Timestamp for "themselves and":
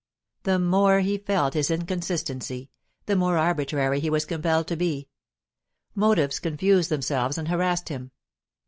6.89-7.47